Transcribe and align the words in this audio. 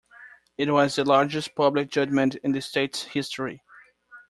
It 0.57 0.71
was 0.71 0.95
the 0.95 1.03
largest 1.05 1.53
public 1.53 1.91
judgment 1.91 2.33
in 2.37 2.53
the 2.53 2.61
state's 2.63 3.03
history. 3.03 3.61